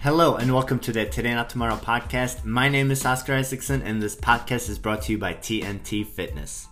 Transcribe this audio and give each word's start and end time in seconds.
Hello 0.00 0.36
and 0.36 0.54
welcome 0.54 0.78
to 0.78 0.92
the 0.92 1.06
Today 1.06 1.34
Not 1.34 1.50
Tomorrow 1.50 1.74
podcast. 1.74 2.44
My 2.44 2.68
name 2.68 2.92
is 2.92 3.04
Oscar 3.04 3.34
Isaacson 3.34 3.82
and 3.82 4.00
this 4.00 4.14
podcast 4.14 4.70
is 4.70 4.78
brought 4.78 5.02
to 5.02 5.12
you 5.12 5.18
by 5.18 5.34
TNT 5.34 6.06
Fitness. 6.06 6.68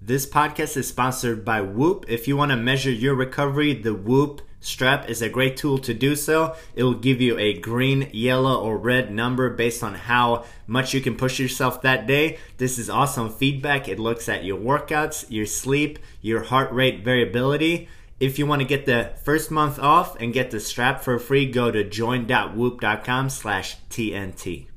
This 0.00 0.24
podcast 0.24 0.76
is 0.76 0.86
sponsored 0.86 1.44
by 1.44 1.62
Whoop. 1.62 2.04
If 2.06 2.28
you 2.28 2.36
want 2.36 2.52
to 2.52 2.56
measure 2.56 2.92
your 2.92 3.16
recovery, 3.16 3.74
the 3.74 3.92
Whoop 3.92 4.40
strap 4.60 5.10
is 5.10 5.20
a 5.20 5.28
great 5.28 5.56
tool 5.56 5.78
to 5.78 5.92
do 5.92 6.14
so. 6.14 6.54
It 6.76 6.84
will 6.84 6.94
give 6.94 7.20
you 7.20 7.36
a 7.38 7.58
green, 7.58 8.08
yellow, 8.12 8.62
or 8.62 8.78
red 8.78 9.10
number 9.10 9.50
based 9.50 9.82
on 9.82 9.94
how 9.94 10.44
much 10.68 10.94
you 10.94 11.00
can 11.00 11.16
push 11.16 11.40
yourself 11.40 11.82
that 11.82 12.06
day. 12.06 12.38
This 12.58 12.78
is 12.78 12.88
awesome 12.88 13.30
feedback. 13.30 13.88
It 13.88 13.98
looks 13.98 14.28
at 14.28 14.44
your 14.44 14.60
workouts, 14.60 15.26
your 15.28 15.46
sleep, 15.46 15.98
your 16.20 16.44
heart 16.44 16.70
rate 16.72 17.02
variability. 17.04 17.88
If 18.22 18.38
you 18.38 18.46
want 18.46 18.62
to 18.62 18.68
get 18.68 18.86
the 18.86 19.10
first 19.24 19.50
month 19.50 19.80
off 19.80 20.14
and 20.20 20.32
get 20.32 20.52
the 20.52 20.60
strap 20.60 21.02
for 21.02 21.18
free, 21.18 21.44
go 21.44 21.72
to 21.72 21.82
join.whoop.com 21.82 23.30
slash 23.30 23.78
TNT. 23.90 24.68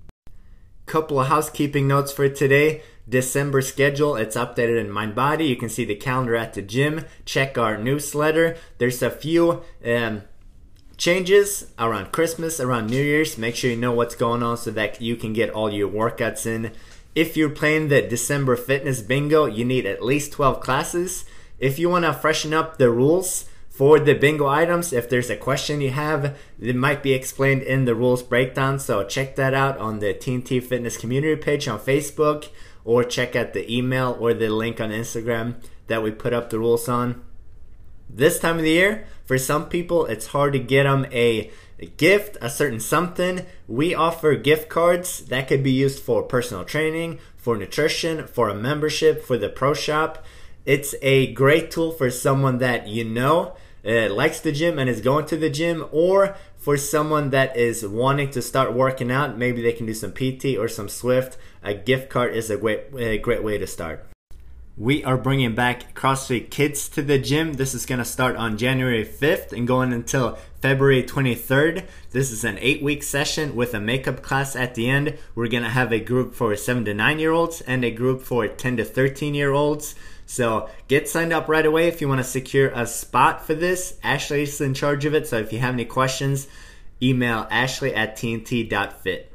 Couple 0.88 1.20
of 1.20 1.28
housekeeping 1.28 1.88
notes 1.88 2.12
for 2.12 2.28
today. 2.28 2.82
December 3.08 3.62
schedule. 3.62 4.16
It's 4.16 4.36
updated 4.36 4.82
in 4.82 4.88
MindBody. 4.88 5.48
You 5.48 5.58
can 5.58 5.70
see 5.70 5.86
the 5.86 5.94
calendar 5.94 6.36
at 6.36 6.56
the 6.56 6.64
gym. 6.64 7.06
Check 7.24 7.56
our 7.56 7.78
newsletter. 7.78 8.58
There's 8.80 9.04
a 9.04 9.12
few 9.12 9.62
um, 9.86 10.24
changes 10.98 11.72
around 11.78 12.12
Christmas, 12.12 12.60
around 12.60 12.88
New 12.90 13.04
Year's. 13.04 13.38
Make 13.38 13.56
sure 13.56 13.70
you 13.70 13.78
know 13.78 13.92
what's 13.92 14.16
going 14.16 14.42
on 14.42 14.58
so 14.58 14.72
that 14.72 15.04
you 15.04 15.16
can 15.16 15.34
get 15.34 15.52
all 15.52 15.72
your 15.72 15.88
workouts 15.88 16.48
in. 16.48 16.72
If 17.14 17.38
you're 17.38 17.50
playing 17.52 17.90
the 17.90 18.02
December 18.02 18.56
fitness 18.56 19.04
bingo, 19.04 19.46
you 19.46 19.66
need 19.66 19.86
at 19.86 20.04
least 20.04 20.32
12 20.32 20.62
classes. 20.62 21.26
If 21.60 21.80
you 21.80 21.90
want 21.90 22.06
to 22.06 22.14
freshen 22.14 22.54
up 22.54 22.78
the 22.78 22.90
rules, 22.90 23.46
for 23.76 24.00
the 24.00 24.14
bingo 24.14 24.48
items. 24.48 24.94
If 24.94 25.10
there's 25.10 25.30
a 25.30 25.36
question 25.36 25.82
you 25.82 25.92
have, 25.92 26.38
it 26.62 26.78
might 26.78 27.04
be 27.04 27.12
explained 27.12 27.62
in 27.62 27.84
the 27.84 27.94
rules 27.94 28.24
breakdown. 28.24 28.80
So 28.80 29.04
check 29.04 29.36
that 29.36 29.54
out 29.54 29.78
on 29.80 30.00
the 30.00 30.14
TNT 30.14 30.64
Fitness 30.64 30.96
community 30.96 31.36
page 31.36 31.68
on 31.68 31.80
Facebook 31.80 32.48
or 32.86 33.04
check 33.04 33.36
out 33.36 33.52
the 33.52 33.70
email 33.70 34.16
or 34.18 34.34
the 34.34 34.48
link 34.48 34.80
on 34.80 34.92
Instagram 34.92 35.56
that 35.88 36.02
we 36.02 36.12
put 36.12 36.32
up 36.32 36.50
the 36.50 36.60
rules 36.60 36.88
on. 36.88 37.22
This 38.10 38.40
time 38.40 38.58
of 38.58 38.64
the 38.64 38.70
year, 38.70 39.08
for 39.26 39.38
some 39.38 39.68
people, 39.68 40.06
it's 40.06 40.28
hard 40.28 40.54
to 40.54 40.60
get 40.60 40.84
them 40.84 41.06
a, 41.12 41.52
a 41.78 41.88
gift, 41.98 42.38
a 42.40 42.50
certain 42.50 42.80
something. 42.80 43.46
We 43.68 43.94
offer 43.94 44.36
gift 44.36 44.70
cards 44.70 45.26
that 45.26 45.50
could 45.50 45.64
be 45.64 45.72
used 45.72 46.02
for 46.02 46.24
personal 46.24 46.64
training, 46.64 47.20
for 47.36 47.58
nutrition, 47.58 48.26
for 48.28 48.48
a 48.48 48.56
membership, 48.56 49.22
for 49.22 49.38
the 49.38 49.50
pro 49.50 49.74
shop. 49.74 50.24
It's 50.66 50.96
a 51.02 51.32
great 51.34 51.70
tool 51.70 51.92
for 51.92 52.10
someone 52.10 52.58
that 52.58 52.88
you 52.88 53.04
know 53.04 53.56
uh, 53.86 54.10
likes 54.12 54.40
the 54.40 54.52
gym 54.52 54.80
and 54.80 54.90
is 54.90 55.00
going 55.00 55.28
to 55.28 55.38
the 55.38 55.50
gym, 55.50 55.86
or 55.92 56.36
for 56.58 56.76
someone 56.76 57.30
that 57.30 57.56
is 57.56 57.86
wanting 57.86 58.32
to 58.32 58.42
start 58.42 58.74
working 58.74 59.12
out, 59.12 59.38
maybe 59.38 59.62
they 59.62 59.74
can 59.74 59.86
do 59.86 59.94
some 59.94 60.12
PT 60.12 60.58
or 60.58 60.68
some 60.68 60.90
Swift. 60.90 61.38
A 61.62 61.76
gift 61.76 62.10
card 62.10 62.36
is 62.36 62.50
a 62.50 62.58
great, 62.58 62.86
a 62.98 63.20
great 63.20 63.44
way 63.44 63.60
to 63.60 63.68
start. 63.68 64.08
We 64.78 65.06
are 65.06 65.16
bringing 65.16 65.56
back 65.56 65.96
CrossFit 65.96 66.50
Kids 66.50 66.90
to 66.90 67.02
the 67.02 67.18
gym. 67.18 67.54
This 67.54 67.74
is 67.74 67.86
going 67.86 68.00
to 68.00 68.06
start 68.06 68.36
on 68.36 68.58
January 68.58 69.06
5th 69.06 69.54
and 69.54 69.66
going 69.66 69.94
until 69.94 70.38
February 70.60 71.02
23rd. 71.02 71.86
This 72.12 72.30
is 72.30 72.44
an 72.44 72.58
eight 72.60 72.84
week 72.84 73.02
session 73.02 73.56
with 73.56 73.74
a 73.74 73.80
makeup 73.80 74.22
class 74.22 74.54
at 74.54 74.76
the 74.76 74.90
end. 74.90 75.18
We're 75.34 75.48
going 75.48 75.64
to 75.64 75.70
have 75.70 75.94
a 75.94 76.02
group 76.02 76.36
for 76.36 76.54
7 76.58 76.84
to 76.84 76.94
9 76.94 77.20
year 77.20 77.32
olds 77.32 77.62
and 77.62 77.86
a 77.86 77.92
group 77.92 78.22
for 78.22 78.50
10 78.50 78.76
to 78.76 78.84
13 78.84 79.34
year 79.34 79.54
olds. 79.54 79.96
So 80.26 80.70
get 80.90 81.08
signed 81.08 81.32
up 81.32 81.48
right 81.48 81.66
away 81.66 81.88
if 81.88 82.02
you 82.02 82.10
want 82.10 82.20
to 82.20 82.26
secure 82.26 82.68
a 82.76 82.86
spot 82.86 83.48
for 83.48 83.54
this. 83.54 83.98
Ashley 84.04 84.44
is 84.44 84.60
in 84.60 84.74
charge 84.74 85.06
of 85.06 85.16
it. 85.16 85.26
So 85.26 85.38
if 85.38 85.54
you 85.54 85.60
have 85.60 85.74
any 85.74 85.86
questions, 85.86 86.50
email 87.02 87.48
ashley 87.50 87.96
at 87.96 88.18
tnt.fit. 88.18 89.35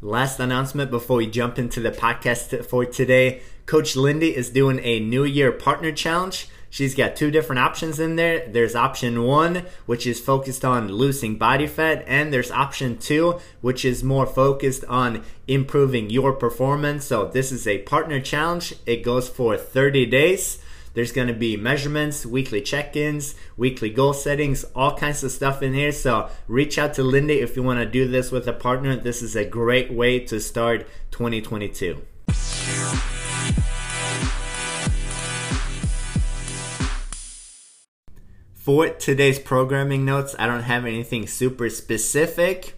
Last 0.00 0.38
announcement 0.38 0.92
before 0.92 1.16
we 1.16 1.26
jump 1.26 1.58
into 1.58 1.80
the 1.80 1.90
podcast 1.90 2.64
for 2.66 2.84
today. 2.84 3.42
Coach 3.66 3.96
Lindy 3.96 4.36
is 4.36 4.48
doing 4.48 4.78
a 4.84 5.00
New 5.00 5.24
Year 5.24 5.50
Partner 5.50 5.90
Challenge. 5.90 6.48
She's 6.70 6.94
got 6.94 7.16
two 7.16 7.32
different 7.32 7.58
options 7.58 7.98
in 7.98 8.14
there. 8.14 8.46
There's 8.46 8.76
option 8.76 9.24
one, 9.24 9.64
which 9.86 10.06
is 10.06 10.20
focused 10.20 10.64
on 10.64 10.86
losing 10.86 11.34
body 11.34 11.66
fat, 11.66 12.04
and 12.06 12.32
there's 12.32 12.52
option 12.52 12.98
two, 12.98 13.40
which 13.60 13.84
is 13.84 14.04
more 14.04 14.24
focused 14.24 14.84
on 14.84 15.24
improving 15.48 16.10
your 16.10 16.32
performance. 16.32 17.04
So, 17.04 17.26
this 17.26 17.50
is 17.50 17.66
a 17.66 17.78
partner 17.78 18.20
challenge. 18.20 18.74
It 18.86 19.02
goes 19.02 19.28
for 19.28 19.56
30 19.56 20.06
days. 20.06 20.62
There's 20.94 21.12
going 21.12 21.28
to 21.28 21.34
be 21.34 21.56
measurements, 21.56 22.26
weekly 22.26 22.60
check 22.60 22.96
ins, 22.96 23.34
weekly 23.56 23.90
goal 23.90 24.12
settings, 24.12 24.64
all 24.74 24.96
kinds 24.96 25.22
of 25.22 25.30
stuff 25.30 25.62
in 25.62 25.74
here. 25.74 25.92
So, 25.92 26.30
reach 26.46 26.78
out 26.78 26.94
to 26.94 27.02
Linda 27.02 27.40
if 27.40 27.56
you 27.56 27.62
want 27.62 27.80
to 27.80 27.86
do 27.86 28.08
this 28.08 28.30
with 28.32 28.48
a 28.48 28.52
partner. 28.52 28.96
This 28.96 29.22
is 29.22 29.36
a 29.36 29.44
great 29.44 29.92
way 29.92 30.20
to 30.20 30.40
start 30.40 30.86
2022. 31.10 32.02
For 38.68 38.90
today's 38.90 39.38
programming 39.38 40.04
notes, 40.04 40.36
I 40.38 40.46
don't 40.46 40.64
have 40.64 40.84
anything 40.84 41.26
super 41.26 41.70
specific. 41.70 42.74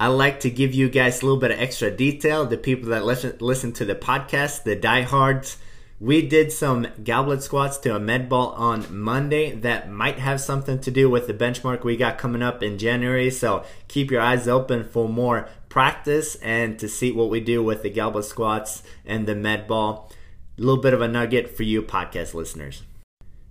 I 0.00 0.06
like 0.06 0.40
to 0.40 0.50
give 0.50 0.72
you 0.72 0.88
guys 0.88 1.20
a 1.20 1.26
little 1.26 1.38
bit 1.38 1.50
of 1.50 1.60
extra 1.60 1.90
detail. 1.90 2.46
The 2.46 2.56
people 2.56 2.88
that 2.88 3.04
listen, 3.04 3.36
listen 3.38 3.72
to 3.74 3.84
the 3.84 3.94
podcast, 3.94 4.62
the 4.62 4.74
diehards, 4.74 5.58
we 6.02 6.20
did 6.20 6.50
some 6.50 6.88
goblet 7.04 7.44
squats 7.44 7.78
to 7.78 7.94
a 7.94 8.00
med 8.00 8.28
ball 8.28 8.48
on 8.54 8.84
Monday 8.92 9.52
that 9.52 9.88
might 9.88 10.18
have 10.18 10.40
something 10.40 10.80
to 10.80 10.90
do 10.90 11.08
with 11.08 11.28
the 11.28 11.32
benchmark 11.32 11.84
we 11.84 11.96
got 11.96 12.18
coming 12.18 12.42
up 12.42 12.60
in 12.60 12.76
January. 12.76 13.30
So 13.30 13.64
keep 13.86 14.10
your 14.10 14.20
eyes 14.20 14.48
open 14.48 14.82
for 14.82 15.08
more 15.08 15.48
practice 15.68 16.34
and 16.42 16.76
to 16.80 16.88
see 16.88 17.12
what 17.12 17.30
we 17.30 17.38
do 17.38 17.62
with 17.62 17.84
the 17.84 17.90
goblet 17.90 18.24
squats 18.24 18.82
and 19.06 19.28
the 19.28 19.36
med 19.36 19.68
ball. 19.68 20.10
A 20.58 20.60
little 20.60 20.82
bit 20.82 20.92
of 20.92 21.00
a 21.00 21.06
nugget 21.06 21.56
for 21.56 21.62
you 21.62 21.82
podcast 21.82 22.34
listeners. 22.34 22.82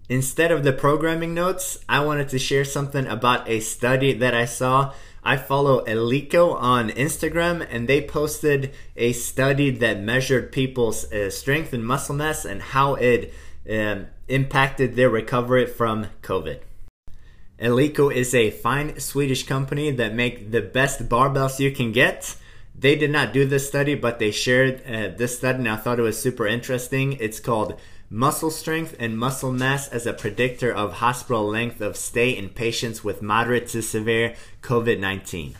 Instead 0.09 0.51
of 0.51 0.66
the 0.66 0.73
programming 0.73 1.33
notes, 1.33 1.79
I 1.88 2.03
wanted 2.03 2.28
to 2.29 2.38
share 2.38 2.66
something 2.66 3.07
about 3.07 3.47
a 3.47 3.62
study 3.62 4.12
that 4.12 4.35
I 4.35 4.44
saw. 4.44 4.91
I 5.23 5.37
follow 5.37 5.85
Eleiko 5.85 6.55
on 6.55 6.89
Instagram, 6.89 7.65
and 7.69 7.87
they 7.87 8.01
posted 8.01 8.73
a 8.95 9.13
study 9.13 9.69
that 9.69 10.01
measured 10.01 10.51
people's 10.51 11.11
uh, 11.11 11.29
strength 11.29 11.73
and 11.73 11.85
muscle 11.85 12.15
mass 12.15 12.43
and 12.43 12.61
how 12.61 12.95
it 12.95 13.31
um, 13.69 14.07
impacted 14.27 14.95
their 14.95 15.09
recovery 15.09 15.67
from 15.67 16.07
COVID. 16.23 16.61
Eleiko 17.59 18.11
is 18.11 18.33
a 18.33 18.49
fine 18.49 18.99
Swedish 18.99 19.45
company 19.45 19.91
that 19.91 20.15
make 20.15 20.49
the 20.49 20.61
best 20.61 21.07
barbells 21.07 21.59
you 21.59 21.71
can 21.71 21.91
get. 21.91 22.35
They 22.73 22.95
did 22.95 23.11
not 23.11 23.33
do 23.33 23.45
this 23.45 23.67
study, 23.67 23.93
but 23.93 24.17
they 24.17 24.31
shared 24.31 24.81
uh, 24.88 25.09
this 25.15 25.38
study, 25.38 25.59
and 25.59 25.69
I 25.69 25.75
thought 25.75 25.99
it 25.99 26.03
was 26.03 26.19
super 26.19 26.47
interesting. 26.47 27.13
It's 27.13 27.39
called 27.39 27.79
Muscle 28.13 28.51
strength 28.51 28.94
and 28.99 29.17
muscle 29.17 29.53
mass 29.53 29.88
as 29.88 30.05
a 30.05 30.11
predictor 30.11 30.69
of 30.69 30.95
hospital 30.95 31.47
length 31.47 31.79
of 31.79 31.95
stay 31.95 32.31
in 32.31 32.49
patients 32.49 33.05
with 33.05 33.22
moderate 33.22 33.69
to 33.69 33.81
severe 33.81 34.35
COVID 34.61 34.99
19. 34.99 35.55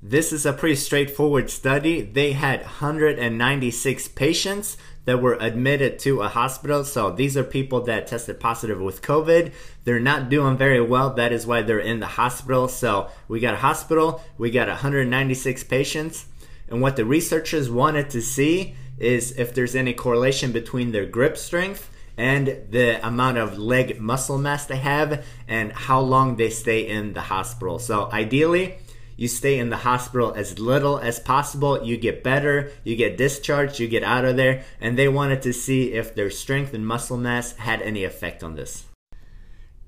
This 0.00 0.32
is 0.32 0.46
a 0.46 0.52
pretty 0.52 0.76
straightforward 0.76 1.50
study. 1.50 2.00
They 2.00 2.30
had 2.30 2.60
196 2.60 4.06
patients 4.06 4.76
that 5.04 5.20
were 5.20 5.36
admitted 5.40 5.98
to 5.98 6.22
a 6.22 6.28
hospital. 6.28 6.84
So 6.84 7.10
these 7.10 7.36
are 7.36 7.42
people 7.42 7.80
that 7.86 8.06
tested 8.06 8.38
positive 8.38 8.80
with 8.80 9.02
COVID. 9.02 9.52
They're 9.82 9.98
not 9.98 10.28
doing 10.28 10.56
very 10.56 10.80
well. 10.80 11.14
That 11.14 11.32
is 11.32 11.44
why 11.44 11.62
they're 11.62 11.80
in 11.80 11.98
the 11.98 12.06
hospital. 12.06 12.68
So 12.68 13.10
we 13.26 13.40
got 13.40 13.54
a 13.54 13.56
hospital, 13.56 14.22
we 14.38 14.52
got 14.52 14.68
196 14.68 15.64
patients. 15.64 16.26
And 16.68 16.80
what 16.80 16.94
the 16.94 17.04
researchers 17.04 17.68
wanted 17.68 18.10
to 18.10 18.22
see 18.22 18.76
is 19.00 19.32
if 19.38 19.54
there's 19.54 19.74
any 19.74 19.92
correlation 19.92 20.52
between 20.52 20.92
their 20.92 21.06
grip 21.06 21.36
strength 21.36 21.90
and 22.16 22.46
the 22.70 23.06
amount 23.06 23.38
of 23.38 23.58
leg 23.58 24.00
muscle 24.00 24.38
mass 24.38 24.66
they 24.66 24.76
have 24.76 25.24
and 25.46 25.72
how 25.72 26.00
long 26.00 26.36
they 26.36 26.50
stay 26.50 26.86
in 26.86 27.12
the 27.12 27.20
hospital. 27.20 27.78
So 27.78 28.10
ideally, 28.12 28.78
you 29.16 29.28
stay 29.28 29.58
in 29.58 29.70
the 29.70 29.78
hospital 29.78 30.32
as 30.34 30.58
little 30.58 30.98
as 30.98 31.18
possible. 31.18 31.84
You 31.84 31.96
get 31.96 32.22
better, 32.22 32.70
you 32.84 32.96
get 32.96 33.16
discharged, 33.16 33.80
you 33.80 33.88
get 33.88 34.04
out 34.04 34.24
of 34.24 34.36
there, 34.36 34.64
and 34.80 34.96
they 34.96 35.08
wanted 35.08 35.42
to 35.42 35.52
see 35.52 35.92
if 35.92 36.14
their 36.14 36.30
strength 36.30 36.72
and 36.74 36.86
muscle 36.86 37.16
mass 37.16 37.56
had 37.56 37.82
any 37.82 38.04
effect 38.04 38.44
on 38.44 38.54
this. 38.54 38.84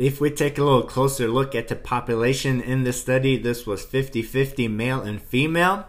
If 0.00 0.20
we 0.20 0.30
take 0.30 0.56
a 0.56 0.64
little 0.64 0.82
closer 0.82 1.28
look 1.28 1.54
at 1.54 1.68
the 1.68 1.76
population 1.76 2.60
in 2.60 2.84
the 2.84 2.92
study, 2.92 3.36
this 3.36 3.66
was 3.66 3.84
50 3.84 4.22
50 4.22 4.66
male 4.66 5.00
and 5.00 5.20
female. 5.20 5.86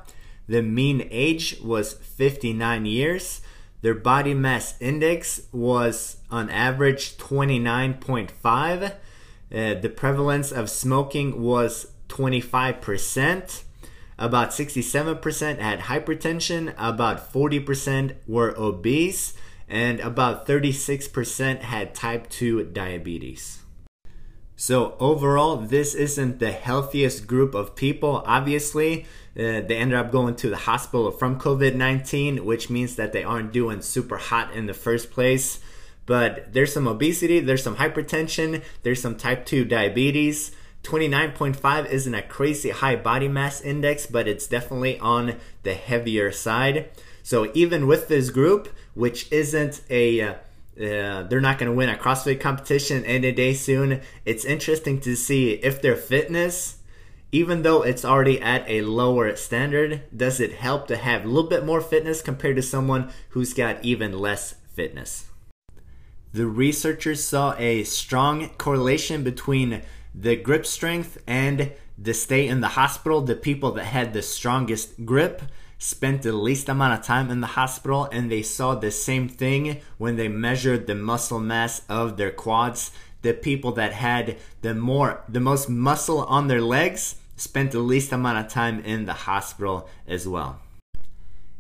The 0.52 0.62
mean 0.62 1.08
age 1.12 1.62
was 1.64 1.94
59 1.94 2.86
years. 2.86 3.40
Their 3.84 3.94
body 3.94 4.34
mass 4.34 4.76
index 4.82 5.44
was 5.54 6.18
on 6.30 6.50
average 6.50 7.16
29.5. 7.16 8.84
Uh, 8.84 8.94
the 9.50 9.94
prevalence 9.96 10.52
of 10.52 10.70
smoking 10.70 11.42
was 11.42 11.94
25%. 12.10 13.64
About 14.20 14.50
67% 14.50 15.60
had 15.60 15.80
hypertension, 15.80 16.74
about 16.78 17.32
40% 17.32 18.16
were 18.28 18.54
obese, 18.58 19.34
and 19.70 20.02
about 20.02 20.46
36% 20.46 21.62
had 21.62 21.96
type 21.96 22.30
2 22.30 22.66
diabetes. 22.66 23.62
So 24.62 24.96
overall, 25.00 25.58
this 25.58 25.96
isn't 25.96 26.38
the 26.38 26.52
healthiest 26.52 27.26
group 27.26 27.56
of 27.56 27.76
people. 27.76 28.22
Obviously, 28.28 29.08
uh, 29.36 29.66
they 29.66 29.76
ended 29.76 29.98
up 29.98 30.12
going 30.12 30.36
to 30.36 30.52
the 30.52 30.56
hospital 30.56 31.10
from 31.10 31.40
COVID 31.40 31.74
19, 31.74 32.46
which 32.46 32.70
means 32.70 32.96
that 32.96 33.12
they 33.12 33.24
aren't 33.24 33.52
doing 33.52 33.82
super 33.82 34.18
hot 34.18 34.54
in 34.54 34.68
the 34.68 34.76
first 34.76 35.10
place. 35.10 35.62
But 36.06 36.54
there's 36.54 36.72
some 36.72 36.88
obesity, 36.88 37.40
there's 37.40 37.64
some 37.64 37.78
hypertension, 37.78 38.62
there's 38.84 39.02
some 39.02 39.16
type 39.16 39.48
2 39.48 39.66
diabetes. 39.66 40.52
29.5 40.84 41.90
isn't 41.90 42.14
a 42.14 42.22
crazy 42.22 42.70
high 42.70 42.98
body 42.98 43.28
mass 43.28 43.62
index, 43.62 44.06
but 44.06 44.28
it's 44.28 44.46
definitely 44.46 45.00
on 45.00 45.38
the 45.64 45.74
heavier 45.74 46.32
side. 46.32 46.92
So 47.24 47.50
even 47.56 47.88
with 47.88 48.10
this 48.10 48.30
group, 48.30 48.70
which 48.94 49.32
isn't 49.32 49.82
a 49.90 50.36
they're 50.76 51.42
not 51.42 51.58
going 51.58 51.70
to 51.70 51.76
win 51.76 51.90
a 51.90 51.96
CrossFit 51.96 52.40
competition 52.40 53.06
any 53.06 53.32
day 53.32 53.54
soon. 53.54 54.02
It's 54.26 54.46
interesting 54.46 55.00
to 55.02 55.16
see 55.16 55.52
if 55.52 55.82
their 55.82 55.96
fitness, 55.96 56.78
even 57.32 57.62
though 57.62 57.82
it's 57.82 58.06
already 58.06 58.42
at 58.42 58.70
a 58.70 58.82
lower 58.82 59.36
standard, 59.36 60.04
does 60.16 60.40
it 60.40 60.54
help 60.54 60.88
to 60.88 60.98
have 60.98 61.24
a 61.24 61.28
little 61.28 61.50
bit 61.50 61.66
more 61.66 61.82
fitness 61.82 62.22
compared 62.22 62.56
to 62.56 62.62
someone 62.62 63.12
who's 63.30 63.54
got 63.54 63.84
even 63.84 64.18
less 64.18 64.56
fitness? 64.74 65.26
The 66.34 66.48
researchers 66.48 67.24
saw 67.24 67.56
a 67.58 67.84
strong 67.84 68.50
correlation 68.58 69.24
between 69.24 69.82
the 70.16 70.38
grip 70.38 70.66
strength 70.66 71.22
and 71.28 71.74
the 71.98 72.14
stay 72.14 72.48
in 72.48 72.62
the 72.62 72.70
hospital. 72.70 73.22
The 73.22 73.36
people 73.36 73.74
that 73.74 73.86
had 73.86 74.14
the 74.14 74.22
strongest 74.22 75.06
grip 75.06 75.42
spent 75.82 76.22
the 76.22 76.32
least 76.32 76.70
amount 76.70 76.94
of 76.94 77.04
time 77.04 77.32
in 77.32 77.42
the 77.42 77.48
hospital 77.48 78.08
and 78.12 78.30
they 78.30 78.44
saw 78.44 78.76
the 78.76 78.92
same 78.92 79.28
thing 79.28 79.82
when 79.98 80.16
they 80.16 80.28
measured 80.28 80.86
the 80.86 80.94
muscle 80.94 81.40
mass 81.40 81.82
of 81.90 82.18
their 82.18 82.30
quads 82.30 82.92
the 83.24 83.34
people 83.34 83.72
that 83.72 83.92
had 83.92 84.38
the 84.62 84.76
more 84.76 85.24
the 85.28 85.40
most 85.40 85.68
muscle 85.68 86.24
on 86.26 86.48
their 86.48 86.62
legs 86.62 87.16
spent 87.36 87.72
the 87.72 87.80
least 87.80 88.12
amount 88.12 88.38
of 88.38 88.52
time 88.52 88.80
in 88.82 89.06
the 89.06 89.26
hospital 89.26 89.90
as 90.08 90.28
well 90.28 90.60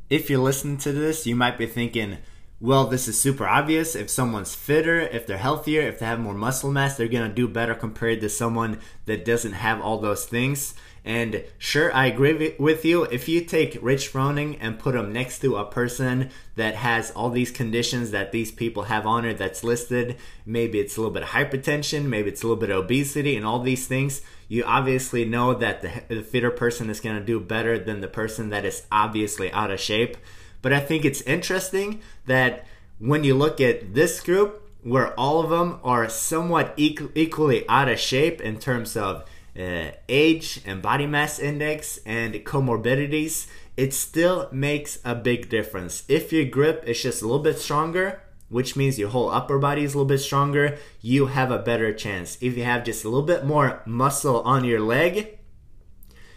if 0.07 0.29
you're 0.29 0.37
listening 0.37 0.77
to 0.77 0.91
this 0.91 1.25
you 1.25 1.35
might 1.35 1.57
be 1.57 1.65
thinking 1.65 2.17
well, 2.63 2.85
this 2.85 3.07
is 3.07 3.19
super 3.19 3.47
obvious. 3.47 3.95
If 3.95 4.11
someone's 4.11 4.53
fitter, 4.53 4.99
if 4.99 5.25
they're 5.25 5.39
healthier, 5.39 5.81
if 5.81 5.97
they 5.97 6.05
have 6.05 6.19
more 6.19 6.35
muscle 6.35 6.71
mass, 6.71 6.95
they're 6.95 7.07
going 7.07 7.27
to 7.27 7.33
do 7.33 7.47
better 7.47 7.73
compared 7.73 8.21
to 8.21 8.29
someone 8.29 8.77
that 9.07 9.25
doesn't 9.25 9.53
have 9.53 9.81
all 9.81 9.97
those 9.97 10.27
things. 10.27 10.75
And 11.03 11.43
sure, 11.57 11.93
I 11.95 12.05
agree 12.05 12.55
with 12.59 12.85
you. 12.85 13.03
If 13.05 13.27
you 13.27 13.41
take 13.41 13.79
Rich 13.81 14.13
Froning 14.13 14.57
and 14.61 14.77
put 14.77 14.93
him 14.93 15.11
next 15.11 15.39
to 15.39 15.55
a 15.55 15.65
person 15.65 16.29
that 16.55 16.75
has 16.75 17.09
all 17.11 17.31
these 17.31 17.49
conditions 17.49 18.11
that 18.11 18.31
these 18.31 18.51
people 18.51 18.83
have 18.83 19.07
on 19.07 19.25
it 19.25 19.39
that's 19.39 19.63
listed, 19.63 20.17
maybe 20.45 20.79
it's 20.79 20.97
a 20.97 20.99
little 20.99 21.13
bit 21.13 21.23
of 21.23 21.29
hypertension, 21.29 22.05
maybe 22.05 22.29
it's 22.29 22.43
a 22.43 22.45
little 22.45 22.59
bit 22.59 22.69
of 22.69 22.83
obesity, 22.83 23.35
and 23.35 23.45
all 23.45 23.59
these 23.59 23.87
things, 23.87 24.21
you 24.47 24.63
obviously 24.63 25.25
know 25.25 25.55
that 25.55 25.81
the, 25.81 26.15
the 26.15 26.21
fitter 26.21 26.51
person 26.51 26.87
is 26.89 26.99
going 26.99 27.15
to 27.15 27.25
do 27.25 27.39
better 27.39 27.79
than 27.79 28.01
the 28.01 28.07
person 28.07 28.49
that 28.49 28.63
is 28.63 28.85
obviously 28.91 29.51
out 29.53 29.71
of 29.71 29.79
shape. 29.79 30.17
But 30.61 30.71
I 30.71 30.79
think 30.79 31.03
it's 31.03 31.21
interesting 31.21 32.01
that 32.27 32.67
when 32.99 33.23
you 33.23 33.33
look 33.33 33.59
at 33.59 33.95
this 33.95 34.19
group, 34.21 34.69
where 34.83 35.19
all 35.19 35.39
of 35.39 35.49
them 35.49 35.79
are 35.83 36.09
somewhat 36.09 36.73
equally 36.77 37.67
out 37.69 37.89
of 37.89 37.99
shape 37.99 38.41
in 38.41 38.59
terms 38.59 38.95
of 38.97 39.23
uh, 39.57 39.91
age 40.07 40.61
and 40.65 40.81
body 40.81 41.05
mass 41.05 41.39
index 41.39 41.99
and 42.05 42.33
comorbidities, 42.35 43.47
it 43.77 43.93
still 43.93 44.49
makes 44.51 44.99
a 45.03 45.15
big 45.15 45.49
difference. 45.49 46.03
If 46.07 46.31
your 46.31 46.45
grip 46.45 46.83
is 46.85 47.01
just 47.01 47.21
a 47.21 47.25
little 47.25 47.43
bit 47.43 47.57
stronger, 47.59 48.21
which 48.49 48.75
means 48.75 48.99
your 48.99 49.09
whole 49.09 49.29
upper 49.31 49.57
body 49.57 49.83
is 49.83 49.93
a 49.93 49.97
little 49.97 50.07
bit 50.07 50.19
stronger, 50.19 50.77
you 51.01 51.27
have 51.27 51.51
a 51.51 51.59
better 51.59 51.93
chance. 51.93 52.37
If 52.41 52.57
you 52.57 52.63
have 52.63 52.83
just 52.83 53.05
a 53.05 53.09
little 53.09 53.25
bit 53.25 53.45
more 53.45 53.81
muscle 53.85 54.41
on 54.41 54.65
your 54.65 54.81
leg, 54.81 55.39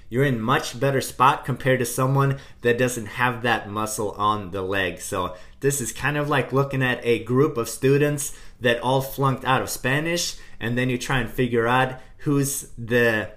you're 0.09 0.25
in 0.25 0.41
much 0.41 0.79
better 0.79 1.01
spot 1.01 1.45
compared 1.45 1.81
to 1.81 1.85
someone 1.85 2.39
that 2.61 2.79
doesn't 2.79 3.07
have 3.07 3.43
that 3.43 3.69
muscle 3.69 4.13
on 4.13 4.53
the 4.53 4.63
leg. 4.63 5.01
So 5.01 5.35
this 5.59 5.81
is 5.81 5.93
kind 5.93 6.17
of 6.17 6.29
like 6.29 6.53
looking 6.53 6.85
at 6.85 7.05
a 7.05 7.25
group 7.25 7.57
of 7.57 7.69
students 7.69 8.37
that 8.61 8.81
all 8.81 9.01
flunked 9.01 9.45
out 9.45 9.61
of 9.61 9.69
Spanish 9.71 10.37
and 10.61 10.79
then 10.79 10.89
you 10.89 10.99
try 10.99 11.19
and 11.19 11.29
figure 11.29 11.67
out 11.67 11.99
who's 12.25 12.69
the 12.79 13.31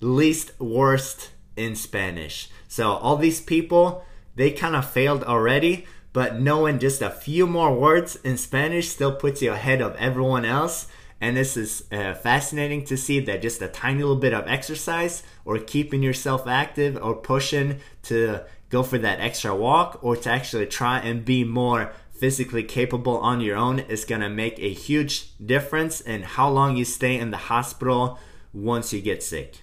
least 0.00 0.58
worst 0.60 1.30
in 1.56 1.76
Spanish. 1.76 2.50
So 2.66 2.92
all 2.92 3.16
these 3.16 3.40
people, 3.40 4.04
they 4.34 4.50
kind 4.50 4.74
of 4.74 4.88
failed 4.90 5.22
already, 5.22 5.86
but 6.12 6.40
knowing 6.40 6.80
just 6.80 7.02
a 7.02 7.10
few 7.10 7.46
more 7.46 7.72
words 7.72 8.16
in 8.16 8.36
Spanish 8.36 8.88
still 8.88 9.14
puts 9.14 9.42
you 9.42 9.52
ahead 9.52 9.80
of 9.80 9.94
everyone 9.96 10.44
else. 10.44 10.88
And 11.20 11.36
this 11.36 11.56
is 11.56 11.84
uh, 11.92 12.14
fascinating 12.14 12.84
to 12.86 12.96
see 12.96 13.20
that 13.20 13.42
just 13.42 13.62
a 13.62 13.68
tiny 13.68 14.00
little 14.00 14.16
bit 14.16 14.34
of 14.34 14.48
exercise 14.48 15.22
or 15.44 15.58
keeping 15.58 16.02
yourself 16.02 16.48
active 16.48 16.98
or 17.00 17.14
pushing 17.14 17.78
to 18.04 18.40
go 18.70 18.82
for 18.82 18.98
that 18.98 19.20
extra 19.20 19.54
walk 19.54 20.00
or 20.02 20.16
to 20.16 20.30
actually 20.30 20.66
try 20.66 20.98
and 20.98 21.24
be 21.24 21.44
more 21.44 21.92
physically 22.10 22.64
capable 22.64 23.18
on 23.18 23.40
your 23.40 23.56
own 23.56 23.78
is 23.80 24.04
going 24.04 24.20
to 24.20 24.28
make 24.28 24.58
a 24.58 24.72
huge 24.72 25.36
difference 25.38 26.00
in 26.00 26.22
how 26.22 26.48
long 26.48 26.76
you 26.76 26.84
stay 26.84 27.18
in 27.18 27.30
the 27.30 27.36
hospital 27.36 28.18
once 28.52 28.92
you 28.92 29.00
get 29.00 29.22
sick. 29.22 29.62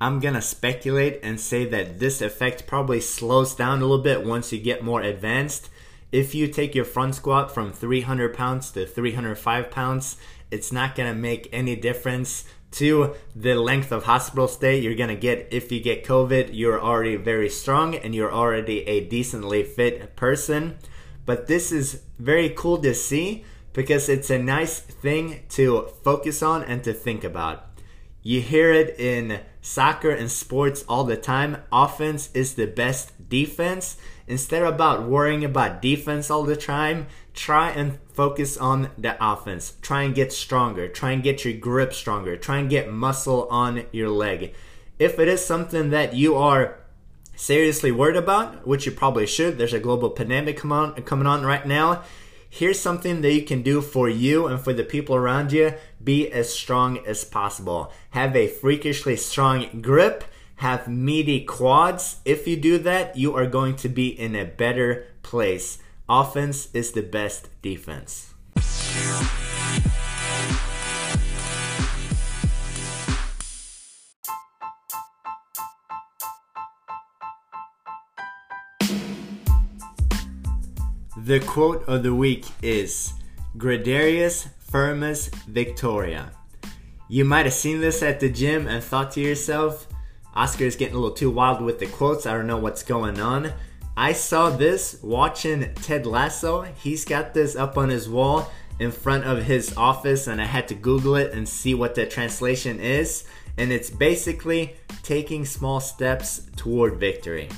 I'm 0.00 0.20
gonna 0.20 0.42
speculate 0.42 1.20
and 1.22 1.40
say 1.40 1.64
that 1.66 1.98
this 1.98 2.20
effect 2.20 2.66
probably 2.66 3.00
slows 3.00 3.54
down 3.54 3.78
a 3.78 3.82
little 3.82 4.02
bit 4.02 4.26
once 4.26 4.52
you 4.52 4.60
get 4.60 4.84
more 4.84 5.00
advanced. 5.00 5.70
If 6.12 6.34
you 6.34 6.48
take 6.48 6.74
your 6.74 6.84
front 6.84 7.14
squat 7.14 7.52
from 7.52 7.72
300 7.72 8.34
pounds 8.34 8.70
to 8.72 8.86
305 8.86 9.70
pounds, 9.70 10.16
it's 10.50 10.70
not 10.70 10.94
to 10.96 11.14
make 11.14 11.48
any 11.52 11.76
difference 11.76 12.44
to 12.72 13.14
the 13.34 13.54
length 13.54 13.90
of 13.90 14.04
hospital 14.04 14.46
stay 14.48 14.78
you're 14.78 14.94
to 15.08 15.16
get 15.16 15.48
if 15.50 15.72
you 15.72 15.80
get 15.80 16.04
COVID. 16.04 16.50
You're 16.52 16.80
already 16.80 17.16
very 17.16 17.48
strong 17.48 17.94
and 17.94 18.14
you're 18.14 18.32
already 18.32 18.86
a 18.86 19.06
decently 19.08 19.62
fit 19.62 20.14
person. 20.14 20.76
But 21.24 21.46
this 21.46 21.72
is 21.72 22.02
very 22.18 22.50
cool 22.50 22.78
to 22.78 22.94
see 22.94 23.44
because 23.72 24.08
it's 24.08 24.30
a 24.30 24.38
nice 24.38 24.78
thing 24.78 25.42
to 25.50 25.88
focus 26.04 26.42
on 26.42 26.64
and 26.64 26.84
to 26.84 26.92
think 26.92 27.24
about. 27.24 27.65
You 28.26 28.40
hear 28.40 28.72
it 28.72 28.98
in 28.98 29.38
soccer 29.60 30.10
and 30.10 30.28
sports 30.28 30.84
all 30.88 31.04
the 31.04 31.16
time. 31.16 31.58
Offense 31.70 32.28
is 32.34 32.56
the 32.56 32.66
best 32.66 33.28
defense. 33.28 33.98
Instead 34.26 34.62
of 34.62 34.74
about 34.74 35.08
worrying 35.08 35.44
about 35.44 35.80
defense 35.80 36.28
all 36.28 36.42
the 36.42 36.56
time, 36.56 37.06
try 37.34 37.70
and 37.70 38.00
focus 38.12 38.56
on 38.56 38.90
the 38.98 39.16
offense. 39.24 39.74
Try 39.80 40.02
and 40.02 40.12
get 40.12 40.32
stronger. 40.32 40.88
Try 40.88 41.12
and 41.12 41.22
get 41.22 41.44
your 41.44 41.54
grip 41.54 41.94
stronger. 41.94 42.36
Try 42.36 42.58
and 42.58 42.68
get 42.68 42.92
muscle 42.92 43.46
on 43.48 43.86
your 43.92 44.08
leg. 44.08 44.56
If 44.98 45.20
it 45.20 45.28
is 45.28 45.46
something 45.46 45.90
that 45.90 46.14
you 46.14 46.34
are 46.34 46.80
seriously 47.36 47.92
worried 47.92 48.16
about, 48.16 48.66
which 48.66 48.86
you 48.86 48.90
probably 48.90 49.28
should, 49.28 49.56
there's 49.56 49.72
a 49.72 49.78
global 49.78 50.10
pandemic 50.10 50.56
coming 50.56 51.26
on 51.28 51.46
right 51.46 51.64
now. 51.64 52.02
Here's 52.48 52.80
something 52.80 53.20
that 53.20 53.32
you 53.32 53.42
can 53.42 53.62
do 53.62 53.80
for 53.80 54.08
you 54.08 54.46
and 54.46 54.60
for 54.60 54.72
the 54.72 54.84
people 54.84 55.16
around 55.16 55.52
you. 55.52 55.74
Be 56.02 56.30
as 56.30 56.52
strong 56.52 56.98
as 57.06 57.24
possible. 57.24 57.92
Have 58.10 58.34
a 58.34 58.48
freakishly 58.48 59.16
strong 59.16 59.80
grip. 59.82 60.24
Have 60.56 60.88
meaty 60.88 61.44
quads. 61.44 62.16
If 62.24 62.48
you 62.48 62.56
do 62.56 62.78
that, 62.78 63.16
you 63.16 63.34
are 63.36 63.46
going 63.46 63.76
to 63.76 63.88
be 63.88 64.08
in 64.08 64.34
a 64.34 64.44
better 64.44 65.06
place. 65.22 65.78
Offense 66.08 66.68
is 66.72 66.92
the 66.92 67.02
best 67.02 67.48
defense. 67.62 68.32
The 81.24 81.40
quote 81.40 81.82
of 81.88 82.02
the 82.02 82.14
week 82.14 82.44
is 82.60 83.14
Gregarious 83.56 84.48
Firmus 84.58 85.28
Victoria. 85.48 86.30
You 87.08 87.24
might 87.24 87.46
have 87.46 87.54
seen 87.54 87.80
this 87.80 88.02
at 88.02 88.20
the 88.20 88.28
gym 88.28 88.68
and 88.68 88.84
thought 88.84 89.12
to 89.12 89.22
yourself, 89.22 89.86
Oscar 90.34 90.64
is 90.64 90.76
getting 90.76 90.94
a 90.94 90.98
little 90.98 91.16
too 91.16 91.30
wild 91.30 91.62
with 91.62 91.78
the 91.78 91.86
quotes. 91.86 92.26
I 92.26 92.34
don't 92.34 92.46
know 92.46 92.58
what's 92.58 92.82
going 92.82 93.18
on. 93.18 93.54
I 93.96 94.12
saw 94.12 94.50
this 94.50 95.00
watching 95.02 95.72
Ted 95.76 96.04
Lasso. 96.04 96.64
He's 96.82 97.06
got 97.06 97.32
this 97.32 97.56
up 97.56 97.78
on 97.78 97.88
his 97.88 98.10
wall 98.10 98.52
in 98.78 98.90
front 98.90 99.24
of 99.24 99.42
his 99.42 99.74
office, 99.74 100.26
and 100.26 100.38
I 100.38 100.44
had 100.44 100.68
to 100.68 100.74
Google 100.74 101.16
it 101.16 101.32
and 101.32 101.48
see 101.48 101.72
what 101.72 101.94
the 101.94 102.04
translation 102.04 102.78
is. 102.78 103.24
And 103.56 103.72
it's 103.72 103.88
basically 103.88 104.76
taking 105.02 105.46
small 105.46 105.80
steps 105.80 106.42
toward 106.56 107.00
victory. 107.00 107.48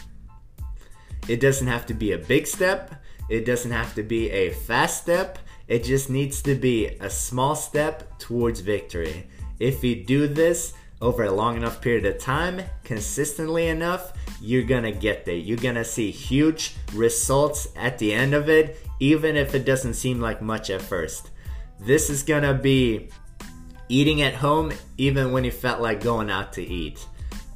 It 1.27 1.41
doesn't 1.41 1.67
have 1.67 1.87
to 1.87 1.95
be 1.95 2.13
a 2.13 2.19
big 2.19 2.47
step, 2.47 3.03
it 3.29 3.45
doesn't 3.45 3.71
have 3.71 3.95
to 3.95 4.03
be 4.03 4.31
a 4.31 4.51
fast 4.51 5.03
step, 5.03 5.39
it 5.67 5.85
just 5.85 6.11
needs 6.11 6.43
to 6.43 6.55
be 6.55 6.87
a 6.87 7.11
small 7.11 7.55
step 7.55 8.19
towards 8.19 8.61
victory. 8.61 9.27
If 9.59 9.85
you 9.85 10.05
do 10.05 10.27
this, 10.27 10.75
over 11.01 11.25
a 11.25 11.31
long 11.31 11.57
enough 11.57 11.81
period 11.81 12.07
of 12.07 12.19
time, 12.19 12.61
consistently 12.83 13.69
enough, 13.69 14.13
you're 14.41 14.65
gonna 14.65 14.91
get 14.91 15.25
there. 15.25 15.37
You're 15.37 15.57
gonna 15.57 15.85
see 15.85 16.11
huge 16.11 16.75
results 16.93 17.69
at 17.77 17.99
the 17.99 18.13
end 18.13 18.35
of 18.35 18.49
it, 18.49 18.81
even 18.99 19.37
if 19.37 19.55
it 19.55 19.65
doesn't 19.65 19.95
seem 19.95 20.21
like 20.21 20.43
much 20.43 20.71
at 20.71 20.83
first. 20.83 21.31
This 21.79 22.11
is 22.11 22.25
gonna 22.25 22.55
be 22.55 23.11
Eating 23.91 24.21
at 24.21 24.35
home 24.35 24.73
even 24.99 25.33
when 25.33 25.45
you 25.45 25.51
felt 25.51 25.81
like 25.81 26.03
going 26.03 26.29
out 26.29 26.53
to 26.53 26.63
eat. 26.63 27.07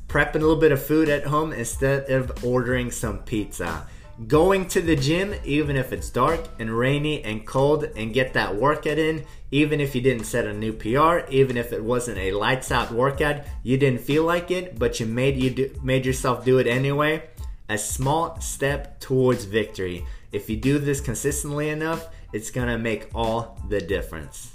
Prepping 0.08 0.36
a 0.36 0.38
little 0.38 0.56
bit 0.56 0.72
of 0.72 0.82
food 0.82 1.10
at 1.10 1.26
home 1.26 1.52
instead 1.52 2.10
of 2.10 2.42
ordering 2.42 2.90
some 2.90 3.18
pizza. 3.18 3.86
Going 4.26 4.68
to 4.68 4.80
the 4.82 4.94
gym 4.94 5.34
even 5.44 5.76
if 5.76 5.92
it's 5.92 6.10
dark 6.10 6.40
and 6.58 6.70
rainy 6.70 7.24
and 7.24 7.46
cold 7.46 7.84
and 7.96 8.12
get 8.12 8.34
that 8.34 8.54
workout 8.54 8.98
in 8.98 9.24
even 9.52 9.80
if 9.80 9.94
you 9.94 10.00
didn't 10.00 10.24
set 10.24 10.46
a 10.46 10.52
new 10.52 10.72
PR, 10.72 11.30
even 11.30 11.58
if 11.58 11.72
it 11.72 11.84
wasn't 11.84 12.18
a 12.18 12.32
lights 12.32 12.70
out 12.70 12.90
workout, 12.90 13.42
you 13.62 13.76
didn't 13.76 14.00
feel 14.00 14.24
like 14.24 14.50
it, 14.50 14.78
but 14.78 14.98
you 14.98 15.04
made 15.04 15.36
you 15.36 15.50
do, 15.50 15.74
made 15.82 16.06
yourself 16.06 16.44
do 16.44 16.58
it 16.58 16.66
anyway. 16.66 17.22
A 17.68 17.76
small 17.76 18.40
step 18.40 18.98
towards 18.98 19.44
victory. 19.44 20.06
If 20.32 20.48
you 20.48 20.56
do 20.56 20.78
this 20.78 21.02
consistently 21.02 21.68
enough, 21.68 22.08
it's 22.32 22.50
gonna 22.50 22.78
make 22.78 23.08
all 23.14 23.58
the 23.68 23.80
difference. 23.80 24.50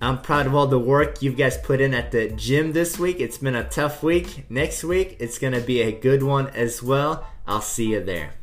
I'm 0.00 0.22
proud 0.22 0.46
of 0.46 0.54
all 0.54 0.66
the 0.66 0.78
work 0.78 1.20
you 1.20 1.32
guys 1.32 1.58
put 1.58 1.80
in 1.80 1.92
at 1.92 2.10
the 2.10 2.28
gym 2.28 2.72
this 2.72 2.98
week. 2.98 3.20
It's 3.20 3.36
been 3.36 3.56
a 3.56 3.68
tough 3.68 4.02
week. 4.02 4.48
Next 4.48 4.82
week, 4.84 5.16
it's 5.18 5.38
gonna 5.38 5.60
be 5.60 5.82
a 5.82 5.92
good 5.92 6.22
one 6.22 6.48
as 6.50 6.82
well. 6.82 7.26
I'll 7.46 7.60
see 7.60 7.92
you 7.92 8.04
there. 8.04 8.39